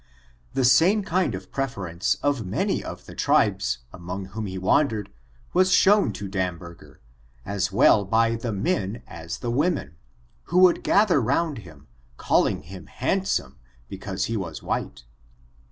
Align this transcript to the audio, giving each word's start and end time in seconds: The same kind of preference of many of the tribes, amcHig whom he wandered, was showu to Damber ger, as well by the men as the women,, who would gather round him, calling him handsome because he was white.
The 0.55 0.65
same 0.65 1.03
kind 1.03 1.35
of 1.35 1.51
preference 1.51 2.15
of 2.23 2.43
many 2.43 2.83
of 2.83 3.05
the 3.05 3.13
tribes, 3.13 3.77
amcHig 3.93 4.27
whom 4.29 4.47
he 4.47 4.57
wandered, 4.57 5.11
was 5.53 5.69
showu 5.71 6.11
to 6.15 6.27
Damber 6.27 6.75
ger, 6.79 6.99
as 7.45 7.71
well 7.71 8.03
by 8.03 8.35
the 8.35 8.51
men 8.51 9.03
as 9.05 9.37
the 9.37 9.51
women,, 9.51 9.97
who 10.45 10.57
would 10.57 10.81
gather 10.81 11.21
round 11.21 11.59
him, 11.59 11.85
calling 12.17 12.63
him 12.63 12.87
handsome 12.87 13.59
because 13.89 14.25
he 14.25 14.35
was 14.35 14.63
white. 14.63 15.03